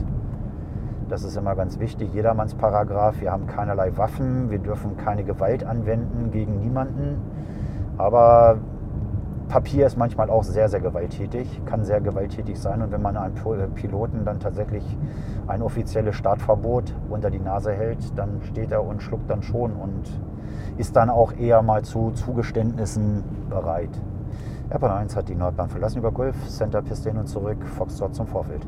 das 1.09 1.23
ist 1.23 1.35
immer 1.35 1.55
ganz 1.55 1.79
wichtig. 1.79 2.13
Jedermanns 2.13 2.53
Paragraph. 2.53 3.19
Wir 3.19 3.31
haben 3.31 3.47
keinerlei 3.47 3.97
Waffen. 3.97 4.49
Wir 4.49 4.59
dürfen 4.59 4.95
keine 4.95 5.23
Gewalt 5.23 5.63
anwenden 5.63 6.31
gegen 6.31 6.59
niemanden. 6.59 7.17
Aber 7.97 8.59
Papier 9.49 9.87
ist 9.87 9.97
manchmal 9.97 10.29
auch 10.29 10.43
sehr, 10.43 10.69
sehr 10.69 10.79
gewalttätig, 10.79 11.65
kann 11.65 11.83
sehr 11.83 12.01
gewalttätig 12.01 12.59
sein. 12.59 12.83
Und 12.83 12.91
wenn 12.91 13.01
man 13.01 13.17
einem 13.17 13.35
äh, 13.35 13.67
Piloten 13.67 14.23
dann 14.23 14.39
tatsächlich 14.39 14.83
ein 15.47 15.63
offizielles 15.63 16.15
Startverbot 16.15 16.93
unter 17.09 17.31
die 17.31 17.39
Nase 17.39 17.73
hält, 17.73 18.17
dann 18.17 18.41
steht 18.43 18.71
er 18.71 18.83
und 18.83 19.01
schluckt 19.01 19.27
dann 19.29 19.41
schon 19.41 19.73
und 19.73 20.03
ist 20.77 20.95
dann 20.95 21.09
auch 21.09 21.33
eher 21.33 21.63
mal 21.63 21.83
zu 21.83 22.11
Zugeständnissen 22.11 23.23
bereit. 23.49 23.89
Airport 24.69 24.91
1 24.91 25.15
hat 25.15 25.27
die 25.27 25.35
Nordbahn 25.35 25.67
verlassen 25.67 25.97
über 25.97 26.11
Golf, 26.11 26.35
Center 26.47 26.83
Piste 26.83 27.09
hin 27.09 27.17
und 27.17 27.27
zurück, 27.27 27.57
Foxtrot 27.65 28.13
zum 28.13 28.27
Vorfeld. 28.27 28.61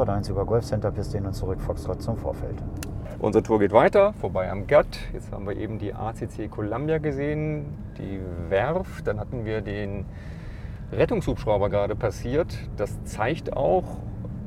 1 0.00 0.28
über 0.30 0.46
Golf, 0.46 0.64
Center 0.64 0.90
Piste 0.90 1.18
hin 1.18 1.26
und 1.26 1.34
zurück, 1.34 1.60
Foxtrot 1.60 2.00
zum 2.00 2.16
Vorfeld. 2.16 2.56
Unsere 3.18 3.42
Tour 3.42 3.58
geht 3.58 3.72
weiter, 3.72 4.14
vorbei 4.14 4.50
am 4.50 4.66
Gatt. 4.66 4.98
Jetzt 5.12 5.30
haben 5.30 5.46
wir 5.46 5.56
eben 5.56 5.78
die 5.78 5.94
ACC 5.94 6.50
Columbia 6.50 6.98
gesehen, 6.98 7.66
die 7.98 8.20
Werft. 8.48 9.06
Dann 9.06 9.20
hatten 9.20 9.44
wir 9.44 9.60
den 9.60 10.06
Rettungshubschrauber 10.92 11.68
gerade 11.68 11.94
passiert. 11.94 12.58
Das 12.76 13.04
zeigt 13.04 13.54
auch, 13.54 13.84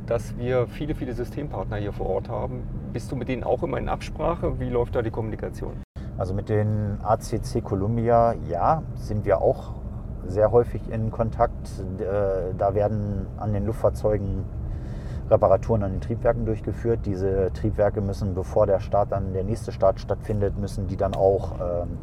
dass 0.07 0.37
wir 0.37 0.67
viele, 0.67 0.95
viele 0.95 1.13
Systempartner 1.13 1.77
hier 1.77 1.93
vor 1.93 2.07
Ort 2.07 2.27
haben. 2.27 2.63
Bist 2.91 3.11
du 3.11 3.15
mit 3.15 3.29
denen 3.29 3.43
auch 3.43 3.63
immer 3.63 3.77
in 3.77 3.87
Absprache? 3.87 4.59
Wie 4.59 4.69
läuft 4.69 4.95
da 4.95 5.01
die 5.01 5.11
Kommunikation? 5.11 5.73
Also 6.17 6.33
mit 6.33 6.49
den 6.49 6.97
ACC 7.03 7.63
Columbia, 7.63 8.33
ja, 8.49 8.83
sind 8.95 9.25
wir 9.25 9.41
auch 9.41 9.75
sehr 10.25 10.51
häufig 10.51 10.81
in 10.89 11.11
Kontakt. 11.11 11.69
Äh, 11.99 12.53
Da 12.57 12.73
werden 12.73 13.27
an 13.37 13.53
den 13.53 13.65
Luftfahrzeugen 13.65 14.43
Reparaturen 15.29 15.83
an 15.83 15.91
den 15.91 16.01
Triebwerken 16.01 16.45
durchgeführt. 16.45 16.99
Diese 17.05 17.51
Triebwerke 17.53 18.01
müssen, 18.01 18.35
bevor 18.35 18.67
der 18.67 18.79
Start 18.79 19.11
dann 19.11 19.33
der 19.33 19.43
nächste 19.43 19.71
Start 19.71 19.99
stattfindet, 19.99 20.57
müssen 20.57 20.87
die 20.87 20.97
dann 20.97 21.15
auch 21.15 21.53
ähm, 21.59 21.97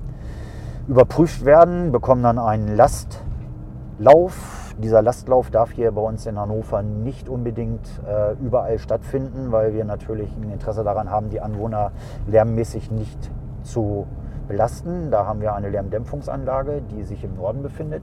überprüft 0.88 1.44
werden, 1.44 1.92
bekommen 1.92 2.22
dann 2.22 2.38
einen 2.38 2.76
Lastlauf. 2.76 4.74
Dieser 4.78 5.02
Lastlauf 5.02 5.50
darf 5.50 5.70
hier 5.72 5.92
bei 5.92 6.00
uns 6.00 6.26
in 6.26 6.38
Hannover 6.38 6.82
nicht 6.82 7.28
unbedingt 7.28 7.86
äh, 8.06 8.32
überall 8.42 8.78
stattfinden, 8.78 9.52
weil 9.52 9.74
wir 9.74 9.84
natürlich 9.84 10.34
ein 10.36 10.50
Interesse 10.50 10.82
daran 10.82 11.10
haben, 11.10 11.30
die 11.30 11.40
Anwohner 11.40 11.92
lärmmäßig 12.26 12.90
nicht 12.90 13.30
zu 13.62 14.06
belasten. 14.48 15.10
Da 15.10 15.26
haben 15.26 15.40
wir 15.40 15.54
eine 15.54 15.68
Lärmdämpfungsanlage, 15.68 16.82
die 16.90 17.04
sich 17.04 17.22
im 17.22 17.36
Norden 17.36 17.62
befindet. 17.62 18.02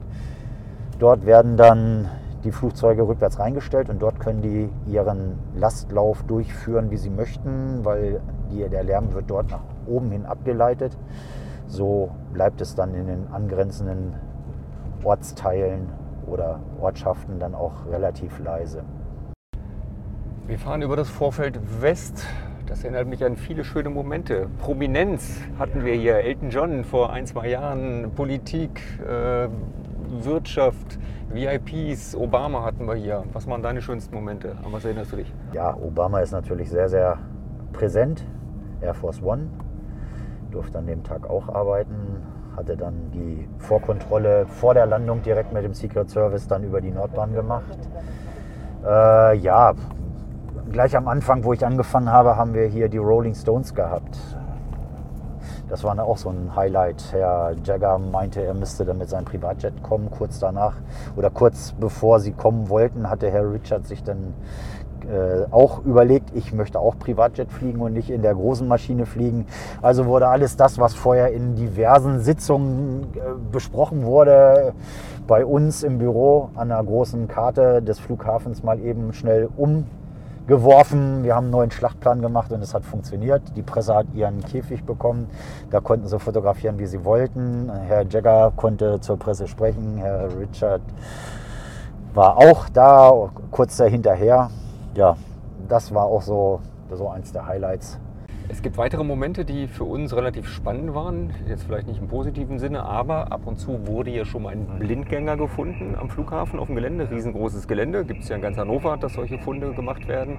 Dort 0.98 1.26
werden 1.26 1.56
dann 1.56 2.08
die 2.44 2.52
Flugzeuge 2.52 3.06
rückwärts 3.06 3.38
reingestellt 3.38 3.90
und 3.90 4.00
dort 4.00 4.18
können 4.20 4.40
die 4.40 4.70
ihren 4.90 5.38
Lastlauf 5.54 6.22
durchführen, 6.22 6.90
wie 6.90 6.96
sie 6.96 7.10
möchten, 7.10 7.84
weil 7.84 8.20
die, 8.50 8.68
der 8.68 8.82
Lärm 8.82 9.12
wird 9.12 9.28
dort 9.28 9.50
nach 9.50 9.62
oben 9.86 10.10
hin 10.10 10.26
abgeleitet. 10.26 10.96
So 11.66 12.10
bleibt 12.32 12.60
es 12.60 12.74
dann 12.74 12.94
in 12.94 13.06
den 13.06 13.28
angrenzenden 13.28 14.14
Ortsteilen 15.04 15.88
oder 16.26 16.60
Ortschaften 16.80 17.38
dann 17.38 17.54
auch 17.54 17.86
relativ 17.90 18.38
leise. 18.40 18.82
Wir 20.46 20.58
fahren 20.58 20.82
über 20.82 20.96
das 20.96 21.08
Vorfeld 21.08 21.60
West. 21.80 22.26
Das 22.66 22.84
erinnert 22.84 23.06
mich 23.06 23.24
an 23.24 23.36
viele 23.36 23.64
schöne 23.64 23.90
Momente. 23.90 24.48
Prominenz 24.58 25.40
hatten 25.58 25.84
wir 25.84 25.94
hier. 25.94 26.16
Elton 26.16 26.50
John 26.50 26.84
vor 26.84 27.12
ein, 27.12 27.26
zwei 27.26 27.48
Jahren. 27.48 28.12
Politik, 28.14 28.80
äh, 29.00 29.48
Wirtschaft, 30.22 30.98
VIPs, 31.32 32.16
Obama 32.16 32.64
hatten 32.64 32.86
wir 32.86 32.94
hier. 32.94 33.22
Was 33.32 33.46
waren 33.46 33.62
deine 33.62 33.80
schönsten 33.80 34.14
Momente? 34.14 34.56
An 34.64 34.72
was 34.72 34.84
erinnerst 34.84 35.12
du 35.12 35.16
dich? 35.16 35.32
Ja, 35.52 35.76
Obama 35.76 36.18
ist 36.18 36.32
natürlich 36.32 36.68
sehr, 36.70 36.88
sehr 36.88 37.18
präsent. 37.72 38.26
Air 38.80 38.94
Force 38.94 39.22
One 39.22 39.46
durfte 40.50 40.78
an 40.78 40.86
dem 40.86 41.04
Tag 41.04 41.30
auch 41.30 41.48
arbeiten, 41.48 42.26
hatte 42.56 42.76
dann 42.76 43.12
die 43.12 43.48
Vorkontrolle 43.58 44.46
vor 44.46 44.74
der 44.74 44.86
Landung 44.86 45.22
direkt 45.22 45.52
mit 45.52 45.62
dem 45.62 45.72
Secret 45.72 46.10
Service 46.10 46.48
dann 46.48 46.64
über 46.64 46.80
die 46.80 46.90
Nordbahn 46.90 47.32
gemacht. 47.32 47.78
Äh, 48.84 49.36
ja, 49.36 49.74
gleich 50.72 50.96
am 50.96 51.06
Anfang, 51.06 51.44
wo 51.44 51.52
ich 51.52 51.64
angefangen 51.64 52.10
habe, 52.10 52.36
haben 52.36 52.54
wir 52.54 52.66
hier 52.66 52.88
die 52.88 52.98
Rolling 52.98 53.34
Stones 53.34 53.72
gehabt. 53.72 54.09
Das 55.70 55.84
war 55.84 55.98
auch 56.02 56.16
so 56.16 56.30
ein 56.30 56.54
Highlight. 56.56 57.12
Herr 57.12 57.54
Jagger 57.64 57.98
meinte, 57.98 58.42
er 58.42 58.54
müsste 58.54 58.84
dann 58.84 58.98
mit 58.98 59.08
seinem 59.08 59.24
Privatjet 59.24 59.82
kommen. 59.82 60.10
Kurz 60.10 60.40
danach 60.40 60.74
oder 61.16 61.30
kurz 61.30 61.72
bevor 61.78 62.18
sie 62.18 62.32
kommen 62.32 62.68
wollten, 62.68 63.08
hatte 63.08 63.30
Herr 63.30 63.50
Richard 63.50 63.86
sich 63.86 64.02
dann 64.02 64.34
äh, 65.04 65.46
auch 65.50 65.84
überlegt, 65.84 66.30
ich 66.34 66.52
möchte 66.52 66.78
auch 66.78 66.98
Privatjet 66.98 67.50
fliegen 67.50 67.80
und 67.80 67.92
nicht 67.92 68.10
in 68.10 68.22
der 68.22 68.34
großen 68.34 68.66
Maschine 68.66 69.06
fliegen. 69.06 69.46
Also 69.80 70.06
wurde 70.06 70.28
alles 70.28 70.56
das, 70.56 70.78
was 70.78 70.94
vorher 70.94 71.32
in 71.32 71.54
diversen 71.54 72.20
Sitzungen 72.20 73.04
äh, 73.14 73.18
besprochen 73.50 74.04
wurde, 74.04 74.74
bei 75.26 75.44
uns 75.44 75.82
im 75.82 75.98
Büro 75.98 76.50
an 76.54 76.68
der 76.68 76.82
großen 76.82 77.28
Karte 77.28 77.80
des 77.80 78.00
Flughafens 78.00 78.62
mal 78.62 78.80
eben 78.80 79.12
schnell 79.12 79.48
umgeworfen. 80.50 81.22
Wir 81.22 81.36
haben 81.36 81.44
einen 81.44 81.52
neuen 81.52 81.70
Schlachtplan 81.70 82.20
gemacht 82.20 82.50
und 82.50 82.60
es 82.60 82.74
hat 82.74 82.84
funktioniert. 82.84 83.40
Die 83.54 83.62
Presse 83.62 83.94
hat 83.94 84.06
ihren 84.14 84.40
Käfig 84.44 84.82
bekommen. 84.84 85.28
Da 85.70 85.80
konnten 85.80 86.08
sie 86.08 86.18
fotografieren, 86.18 86.76
wie 86.80 86.86
sie 86.86 87.04
wollten. 87.04 87.70
Herr 87.86 88.04
Jagger 88.04 88.52
konnte 88.56 89.00
zur 89.00 89.16
Presse 89.16 89.46
sprechen. 89.46 89.98
Herr 89.98 90.28
Richard 90.36 90.82
war 92.14 92.36
auch 92.36 92.68
da, 92.68 93.30
kurz 93.52 93.76
dahinterher. 93.76 94.50
Ja, 94.96 95.16
das 95.68 95.94
war 95.94 96.06
auch 96.06 96.22
so, 96.22 96.60
so 96.92 97.08
eins 97.08 97.32
der 97.32 97.46
Highlights. 97.46 98.00
Es 98.50 98.62
gibt 98.62 98.78
weitere 98.78 99.04
Momente, 99.04 99.44
die 99.44 99.68
für 99.68 99.84
uns 99.84 100.14
relativ 100.14 100.48
spannend 100.48 100.92
waren. 100.92 101.32
Jetzt 101.46 101.62
vielleicht 101.62 101.86
nicht 101.86 102.00
im 102.00 102.08
positiven 102.08 102.58
Sinne, 102.58 102.82
aber 102.82 103.30
ab 103.30 103.42
und 103.46 103.60
zu 103.60 103.86
wurde 103.86 104.10
hier 104.10 104.24
schon 104.24 104.42
mal 104.42 104.50
ein 104.50 104.66
Blindgänger 104.80 105.36
gefunden 105.36 105.94
am 105.96 106.10
Flughafen 106.10 106.58
auf 106.58 106.66
dem 106.66 106.74
Gelände. 106.74 107.08
Riesengroßes 107.08 107.68
Gelände. 107.68 108.04
Gibt 108.04 108.24
es 108.24 108.28
ja 108.28 108.34
in 108.34 108.42
ganz 108.42 108.58
Hannover, 108.58 108.96
dass 108.96 109.12
solche 109.12 109.38
Funde 109.38 109.72
gemacht 109.72 110.08
werden. 110.08 110.38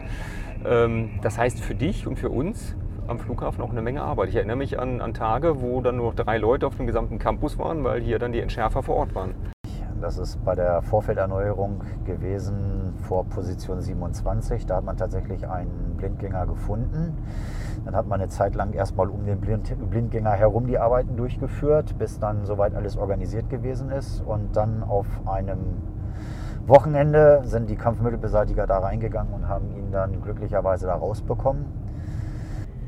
Ähm, 0.66 1.12
Das 1.22 1.38
heißt 1.38 1.62
für 1.62 1.74
dich 1.74 2.06
und 2.06 2.20
für 2.20 2.30
uns 2.30 2.76
am 3.08 3.18
Flughafen 3.18 3.64
auch 3.64 3.72
eine 3.72 3.82
Menge 3.82 4.02
Arbeit. 4.02 4.28
Ich 4.28 4.36
erinnere 4.36 4.58
mich 4.58 4.78
an, 4.78 5.00
an 5.00 5.14
Tage, 5.14 5.62
wo 5.62 5.80
dann 5.80 5.96
nur 5.96 6.08
noch 6.08 6.16
drei 6.16 6.38
Leute 6.38 6.68
auf 6.68 6.76
dem 6.76 6.88
gesamten 6.88 7.18
Campus 7.18 7.58
waren, 7.58 7.86
weil 7.86 8.02
hier 8.02 8.20
dann 8.20 8.34
die 8.34 8.42
Entschärfer 8.42 8.84
vor 8.84 8.98
Ort 8.98 9.16
waren. 9.16 9.36
Das 10.02 10.18
ist 10.18 10.44
bei 10.44 10.56
der 10.56 10.82
Vorfelderneuerung 10.82 11.82
gewesen 12.06 12.94
vor 13.04 13.24
Position 13.26 13.82
27. 13.82 14.66
Da 14.66 14.78
hat 14.78 14.84
man 14.84 14.98
tatsächlich 14.98 15.48
einen 15.48 15.96
Blindgänger 15.98 16.48
gefunden. 16.48 17.18
Dann 17.86 17.96
hat 17.96 18.08
man 18.08 18.20
eine 18.20 18.30
Zeit 18.30 18.56
lang 18.56 18.74
erstmal 18.74 19.10
um 19.10 19.26
den 19.26 19.40
Blind 19.40 19.76
Blindgänger 19.90 20.32
herum 20.32 20.66
die 20.68 20.78
Arbeiten 20.80 21.16
durchgeführt, 21.18 21.98
bis 22.00 22.20
dann 22.20 22.46
soweit 22.46 22.74
alles 22.76 22.98
organisiert 22.98 23.50
gewesen 23.50 23.92
ist. 23.92 24.22
Und 24.22 24.56
dann 24.56 24.84
auf 24.84 25.06
einem 25.26 25.60
Wochenende 26.68 27.42
sind 27.44 27.70
die 27.70 27.76
Kampfmittelbeseitiger 27.76 28.68
da 28.68 28.80
reingegangen 28.80 29.34
und 29.34 29.48
haben 29.48 29.72
ihn 29.76 29.92
dann 29.92 30.22
glücklicherweise 30.22 30.88
da 30.88 30.96
rausbekommen. 30.96 31.66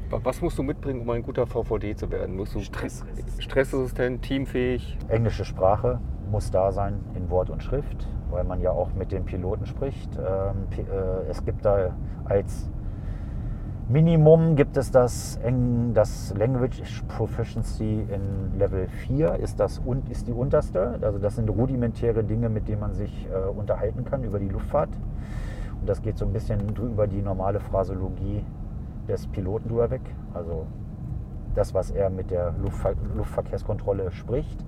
Wa- 0.10 0.20
Was 0.24 0.42
musst 0.42 0.58
du 0.58 0.64
mitbringen, 0.64 1.02
um 1.02 1.10
ein 1.10 1.24
guter 1.24 1.48
VVD 1.48 1.96
zu 1.96 2.12
werden? 2.12 2.36
Musst 2.36 2.54
du 2.56 2.60
Stressresistent. 2.60 3.44
stressresistent, 3.44 4.22
teamfähig? 4.22 4.98
Englische 5.08 5.44
Sprache 5.46 6.00
muss 6.32 6.52
da 6.52 6.72
sein 6.72 7.00
in 7.16 7.30
Wort 7.30 7.50
und 7.50 7.64
Schrift, 7.64 8.08
weil 8.30 8.44
man 8.44 8.62
ja 8.62 8.72
auch 8.72 8.94
mit 8.94 9.12
den 9.12 9.26
Piloten 9.26 9.66
spricht. 9.66 10.18
Ähm, 10.18 10.68
äh, 10.78 11.30
es 11.30 11.44
gibt 11.44 11.66
da 11.66 11.92
als 12.26 12.70
Minimum 13.90 14.56
gibt 14.56 14.78
es 14.78 14.92
das, 14.92 15.38
das 15.94 16.34
Language 16.38 16.82
Proficiency 17.10 18.08
in 18.10 18.58
Level 18.58 18.88
4 18.88 19.36
ist, 19.36 19.60
das, 19.60 19.82
ist 20.10 20.28
die 20.28 20.32
unterste. 20.32 20.98
Also 21.02 21.20
das 21.20 21.36
sind 21.36 21.50
rudimentäre 21.50 22.24
Dinge, 22.24 22.48
mit 22.48 22.70
denen 22.70 22.80
man 22.80 22.94
sich 22.94 23.28
äh, 23.30 23.50
unterhalten 23.50 24.06
kann 24.06 24.24
über 24.24 24.40
die 24.40 24.48
Luftfahrt. 24.48 24.90
Und 25.82 25.90
das 25.90 26.02
geht 26.02 26.18
so 26.18 26.26
ein 26.26 26.32
bisschen 26.32 26.62
über 26.78 27.08
die 27.08 27.22
normale 27.22 27.60
Phraseologie 27.60 28.46
des 29.10 29.28
Piloten 29.28 29.68
drüber 29.68 29.92
weg. 29.92 30.02
Also 30.34 30.66
das, 31.54 31.74
was 31.74 31.92
er 31.92 32.10
mit 32.10 32.32
der 32.32 32.54
Luftver 32.64 32.94
Luftverkehrskontrolle 33.16 34.12
spricht. 34.12 34.64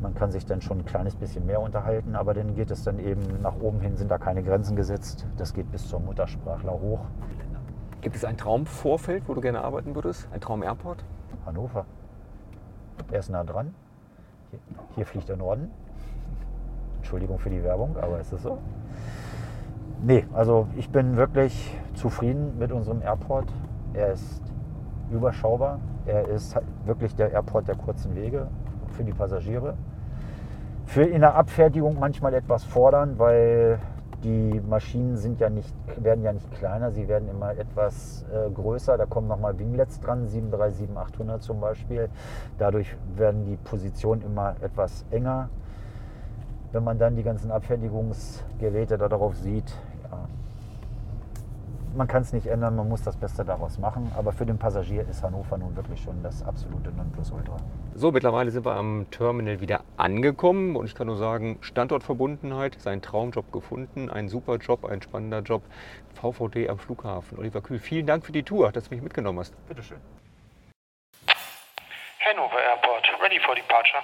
Man 0.00 0.14
kann 0.14 0.30
sich 0.30 0.46
dann 0.46 0.60
schon 0.60 0.78
ein 0.78 0.84
kleines 0.84 1.16
bisschen 1.16 1.44
mehr 1.46 1.60
unterhalten, 1.60 2.14
aber 2.14 2.32
dann 2.32 2.54
geht 2.54 2.70
es 2.70 2.84
dann 2.84 2.98
eben 2.98 3.42
nach 3.42 3.56
oben 3.60 3.80
hin, 3.80 3.96
sind 3.96 4.10
da 4.10 4.18
keine 4.18 4.42
Grenzen 4.42 4.76
gesetzt. 4.76 5.26
Das 5.36 5.52
geht 5.52 5.70
bis 5.72 5.88
zum 5.88 6.04
Muttersprachler 6.04 6.72
hoch. 6.72 7.00
Gibt 8.00 8.14
es 8.14 8.24
ein 8.24 8.36
Traumvorfeld, 8.36 9.24
wo 9.26 9.34
du 9.34 9.40
gerne 9.40 9.62
arbeiten 9.62 9.96
würdest? 9.96 10.28
Ein 10.32 10.40
Traum-Airport? 10.40 11.04
Hannover. 11.44 11.84
Er 13.10 13.18
ist 13.18 13.28
nah 13.28 13.42
dran. 13.42 13.74
Hier, 14.50 14.60
hier 14.94 15.06
fliegt 15.06 15.28
der 15.28 15.36
Norden. 15.36 15.70
Entschuldigung 16.98 17.38
für 17.38 17.50
die 17.50 17.64
Werbung, 17.64 17.96
aber 17.96 18.20
es 18.20 18.32
ist 18.32 18.42
so. 18.42 18.58
Nee, 20.00 20.26
also 20.32 20.68
ich 20.76 20.90
bin 20.90 21.16
wirklich 21.16 21.76
zufrieden 21.94 22.56
mit 22.58 22.70
unserem 22.70 23.02
Airport. 23.02 23.52
Er 23.94 24.12
ist 24.12 24.42
überschaubar. 25.10 25.80
Er 26.06 26.28
ist 26.28 26.54
halt 26.54 26.66
wirklich 26.84 27.16
der 27.16 27.32
Airport 27.32 27.66
der 27.66 27.74
kurzen 27.74 28.14
Wege 28.14 28.46
für 28.92 29.02
die 29.02 29.12
Passagiere. 29.12 29.74
Für 30.88 31.02
in 31.02 31.20
der 31.20 31.34
Abfertigung 31.34 31.98
manchmal 32.00 32.32
etwas 32.32 32.64
fordernd, 32.64 33.18
weil 33.18 33.78
Die 34.24 34.60
Maschinen 34.68 35.16
sind 35.16 35.38
ja 35.38 35.48
nicht, 35.48 35.72
werden 35.96 36.24
ja 36.24 36.32
nicht 36.32 36.50
kleiner, 36.50 36.90
sie 36.90 37.06
werden 37.06 37.28
immer 37.28 37.56
etwas 37.56 38.24
äh, 38.32 38.50
größer. 38.50 38.98
Da 38.98 39.06
kommen 39.06 39.28
nochmal 39.28 39.56
Winglets 39.60 40.00
dran, 40.00 40.26
737-800 40.26 41.38
zum 41.38 41.60
Beispiel. 41.60 42.08
Dadurch 42.58 42.96
werden 43.14 43.44
die 43.44 43.56
Positionen 43.56 44.22
immer 44.22 44.56
etwas 44.60 45.04
enger. 45.12 45.50
Wenn 46.72 46.82
man 46.82 46.98
dann 46.98 47.14
die 47.14 47.22
ganzen 47.22 47.52
Abfertigungsgeräte 47.52 48.98
da 48.98 49.08
darauf 49.08 49.36
sieht, 49.36 49.72
ja, 50.02 50.18
man 51.98 52.06
kann 52.06 52.22
es 52.22 52.32
nicht 52.32 52.46
ändern, 52.46 52.76
man 52.76 52.88
muss 52.88 53.02
das 53.02 53.16
Beste 53.16 53.44
daraus 53.44 53.76
machen. 53.78 54.10
Aber 54.16 54.32
für 54.32 54.46
den 54.46 54.56
Passagier 54.56 55.06
ist 55.08 55.22
Hannover 55.24 55.58
nun 55.58 55.74
wirklich 55.76 56.00
schon 56.00 56.22
das 56.22 56.44
absolute 56.44 56.90
Nonplusultra. 56.92 57.56
So, 57.94 58.12
mittlerweile 58.12 58.52
sind 58.52 58.64
wir 58.64 58.76
am 58.76 59.10
Terminal 59.10 59.60
wieder 59.60 59.82
angekommen 59.96 60.76
und 60.76 60.86
ich 60.86 60.94
kann 60.94 61.08
nur 61.08 61.16
sagen, 61.16 61.58
Standortverbundenheit, 61.60 62.80
sein 62.80 63.02
Traumjob 63.02 63.52
gefunden, 63.52 64.08
ein 64.08 64.28
super 64.28 64.56
Job, 64.56 64.84
ein 64.84 65.02
spannender 65.02 65.40
Job. 65.40 65.62
VVD 66.14 66.68
am 66.68 66.78
Flughafen. 66.78 67.36
Oliver 67.38 67.60
Kühl, 67.60 67.80
vielen 67.80 68.06
Dank 68.06 68.24
für 68.24 68.32
die 68.32 68.44
Tour, 68.44 68.70
dass 68.70 68.88
du 68.88 68.94
mich 68.94 69.02
mitgenommen 69.02 69.40
hast. 69.40 69.54
Bitteschön. 69.66 69.98
Hanover 72.20 72.60
Airport, 72.60 73.04
ready 73.20 73.40
for 73.40 73.56
departure. 73.56 74.02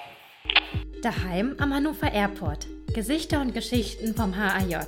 Daheim 1.01 1.55
am 1.61 1.73
Hannover 1.73 2.11
Airport. 2.13 2.67
Gesichter 2.95 3.41
und 3.41 3.53
Geschichten 3.53 4.15
vom 4.15 4.37
HAJ. 4.37 4.79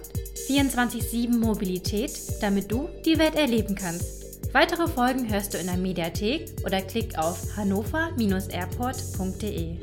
24-7 0.48 1.38
Mobilität, 1.38 2.12
damit 2.40 2.70
du 2.70 2.88
die 3.04 3.18
Welt 3.18 3.34
erleben 3.34 3.74
kannst. 3.74 4.54
Weitere 4.54 4.86
Folgen 4.86 5.28
hörst 5.28 5.52
du 5.52 5.58
in 5.58 5.66
der 5.66 5.76
Mediathek 5.76 6.54
oder 6.64 6.80
klick 6.80 7.18
auf 7.18 7.56
hannover-airport.de. 7.56 9.80